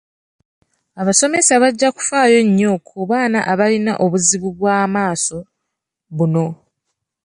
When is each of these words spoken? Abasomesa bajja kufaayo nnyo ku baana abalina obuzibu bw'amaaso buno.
Abasomesa 1.01 1.53
bajja 1.63 1.89
kufaayo 1.95 2.39
nnyo 2.47 2.71
ku 2.87 2.97
baana 3.09 3.39
abalina 3.51 3.93
obuzibu 4.03 4.49
bw'amaaso 4.57 5.37
buno. 6.15 6.45